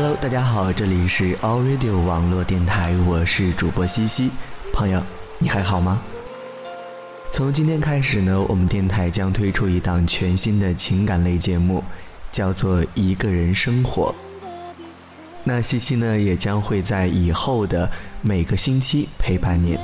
[0.00, 4.30] Hello，大家好，这里是 All Radio 网络电台，我是主播西西。
[4.72, 5.02] 朋友，
[5.40, 6.00] 你还好吗？
[7.32, 11.82] 从今天开始呢，我们电台将推出一档全新的情感类节目，
[12.30, 14.14] 叫做《一个人生活》。
[15.42, 17.90] 那西西呢，也将会在以后的
[18.22, 19.76] 每个星期陪伴您。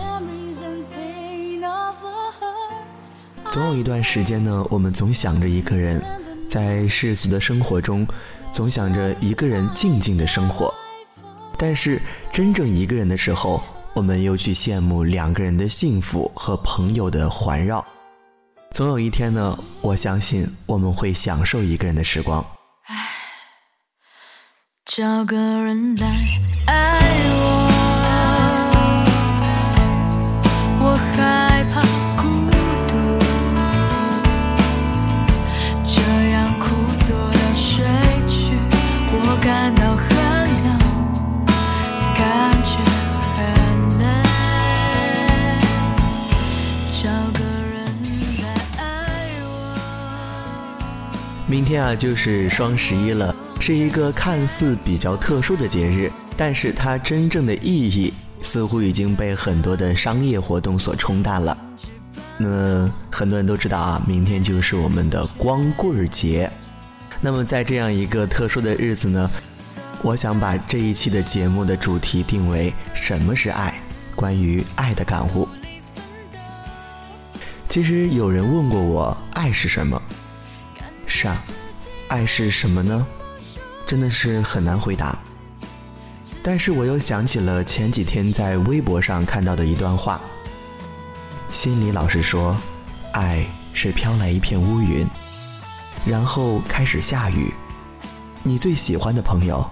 [3.50, 6.00] 总有一段时间呢，我们总想着一个人，
[6.48, 8.06] 在世俗的生活中，
[8.54, 10.72] 总想着一个人静静的生活。
[11.58, 12.00] 但是
[12.32, 13.60] 真正一个人的时候，
[13.94, 17.84] 我们又去羡慕两个人的幸福和朋友的环绕。
[18.70, 22.44] 总有一天呢，我相信我们会享受一个人的时光。
[24.84, 26.06] 找个人来
[26.66, 27.63] 爱我，我
[39.64, 40.78] 感到很冷，
[51.46, 53.34] 明天啊，就是双十一了。
[53.58, 61.56] 是一个看似比较特殊的节日，但是它真正的意义似乎已经被很多的商业活动所冲淡了。
[62.36, 66.50] 那很多人都知道啊，明天就是我们的光棍节。
[67.22, 69.30] 那么在这样一个特殊的日子呢，
[70.04, 73.80] 我想把这一期的节目的主题定为“什么是爱”，
[74.14, 75.48] 关于爱的感悟。
[77.70, 80.00] 其实有人问过我，爱是什么？
[81.06, 81.42] 是啊，
[82.08, 83.06] 爱是什么呢？
[83.86, 85.18] 真的是很难回答，
[86.42, 90.20] 但是我又想起了前几天在微博上看到的一段话。
[91.50, 92.54] 心理老师说
[93.14, 95.06] ：“爱是飘来一片乌云，
[96.04, 97.50] 然后开始下雨。
[98.42, 99.66] 你最喜欢的朋友，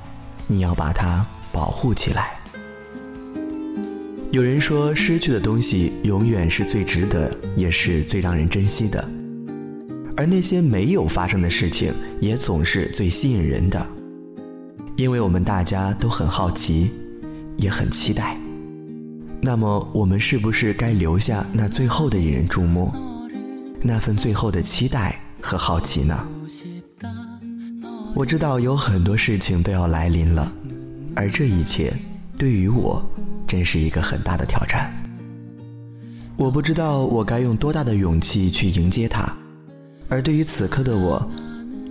[0.53, 2.39] 你要把它保护起来。”
[4.31, 9.07] 有人说，失去的东西永远是最值得，也是最让人珍惜的，
[10.17, 13.87] 而那些没有发生的事情，也总是最吸引人的。
[14.97, 16.91] 因为我们大家都很好奇，
[17.59, 18.39] 也很期待。
[19.43, 22.91] 那么，我们是不是该留下那最后的引人注目，
[23.83, 26.27] 那份最后的期待和好奇呢？
[28.15, 30.53] 我知道有很多事情都要来临了，
[31.17, 31.93] 而这一切
[32.37, 33.03] 对于我，
[33.49, 34.93] 真是一个很大的挑战。
[36.37, 39.33] 我不知道我该用多大的勇气去迎接它，
[40.09, 41.27] 而对于此刻的我，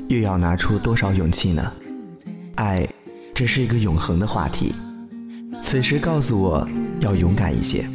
[0.10, 1.74] 又要拿出多少勇气呢？
[2.56, 2.88] 爱，
[3.34, 4.76] 这是一个永恒的话题。
[5.64, 6.68] 此时告诉我
[7.00, 7.86] 要勇敢一些。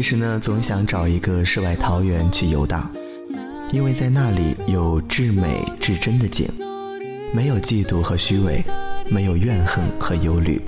[0.00, 2.90] 其实呢，总想找一个世外桃源去游荡，
[3.70, 6.48] 因为在那里有至美至真的景，
[7.34, 8.64] 没有嫉妒和虚伪，
[9.10, 10.58] 没有怨恨和忧虑。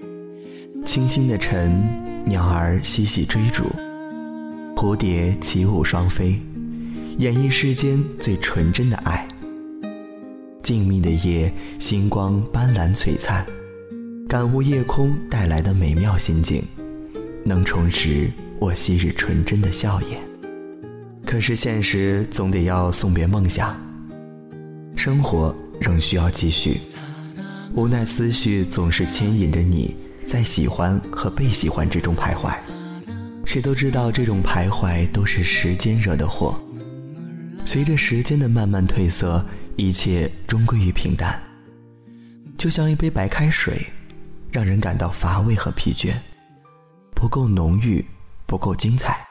[0.84, 1.82] 清新的晨，
[2.26, 3.64] 鸟儿嬉戏追逐，
[4.76, 6.38] 蝴蝶起舞双飞，
[7.16, 9.26] 演绎世间最纯真的爱。
[10.62, 13.46] 静谧的夜，星光斑斓璀璨，
[14.28, 16.62] 感悟夜空带来的美妙心境，
[17.46, 18.30] 能重拾。
[18.62, 20.20] 我昔日纯真的笑颜，
[21.26, 23.76] 可是现实总得要送别梦想，
[24.94, 26.80] 生活仍需要继续。
[27.74, 29.96] 无奈思绪总是牵引着你
[30.28, 32.56] 在喜欢和被喜欢之中徘徊，
[33.44, 36.54] 谁都知道这种徘徊都是时间惹的祸。
[37.64, 39.44] 随着时间的慢慢褪色，
[39.74, 41.36] 一切终归于平淡，
[42.56, 43.84] 就像一杯白开水，
[44.52, 46.14] 让人感到乏味和疲倦，
[47.12, 48.04] 不够浓郁。
[48.52, 49.26] 不够精彩，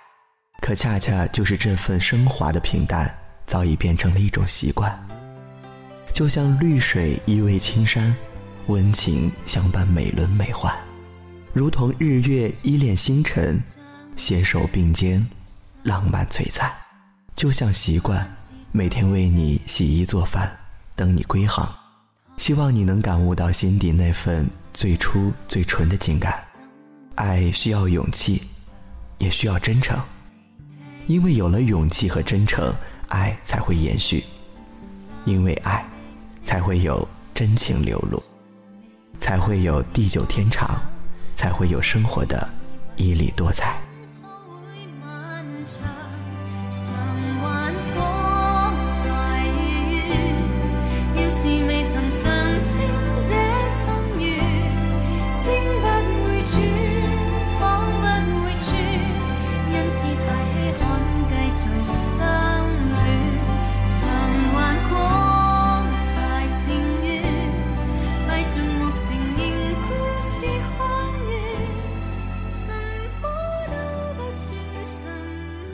[0.63, 3.15] 可恰恰就是这份升华的平淡，
[3.45, 4.91] 早已变成了一种习惯。
[6.11, 8.15] 就像绿水依偎青山，
[8.65, 10.73] 温情相伴美轮美奂；
[11.53, 13.61] 如同日月依恋星辰，
[14.15, 15.23] 携手并肩，
[15.83, 16.71] 浪漫璀璨。
[17.35, 18.27] 就像习惯，
[18.71, 20.51] 每天为你洗衣做饭，
[20.95, 21.71] 等你归航。
[22.37, 26.43] 希望你能感悟到心底那份最初最纯的情感。
[27.13, 28.41] 爱需要勇气。
[29.21, 29.99] 也需要真诚，
[31.05, 32.73] 因为有了勇气和真诚，
[33.09, 34.23] 爱才会延续；
[35.25, 35.85] 因为爱，
[36.43, 38.21] 才会有真情流露。
[39.19, 40.81] 才会有地久天长，
[41.35, 42.49] 才会有生活的
[42.97, 43.77] 绮丽多彩。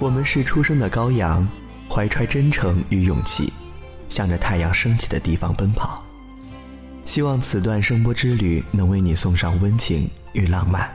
[0.08, 1.46] 我们是出生的羔羊，
[1.90, 3.52] 怀揣真诚与勇气，
[4.08, 6.02] 向着太阳升起的地方奔跑。
[7.06, 10.90] 希望此段声波之旅能为你送上温情与浪漫。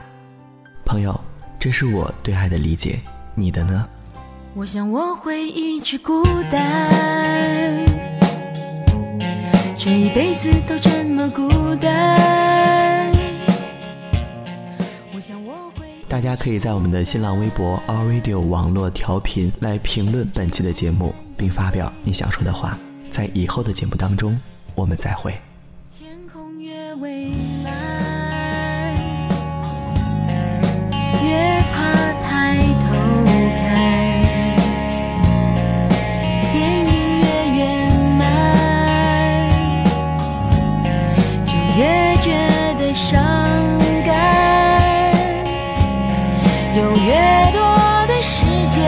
[0.83, 1.13] 朋友，
[1.59, 2.99] 这是我对爱的理解，
[3.35, 3.87] 你的呢？
[4.55, 6.89] 我想我会一直孤单，
[9.77, 13.11] 这一辈子都这么孤单。
[15.13, 15.82] 我想我会。
[16.07, 22.77] 大家可以在我们的新浪微博 ourradio 网络调频来评论本期的节目，并发表你想说的话。
[23.09, 24.39] 在以后的节目当中，
[24.75, 25.33] 我们再会。
[46.75, 47.61] 有越多
[48.07, 48.81] 的时间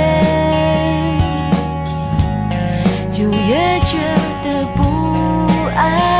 [3.13, 3.99] 就越觉
[4.43, 4.81] 得不
[5.75, 6.14] 安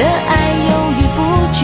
[0.00, 0.32] 的爱
[0.70, 1.18] 犹豫不
[1.52, 1.60] 决，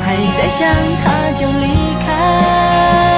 [0.00, 0.04] 还
[0.38, 0.60] 在想
[1.04, 1.06] 他
[1.36, 1.66] 就离
[2.06, 3.11] 开。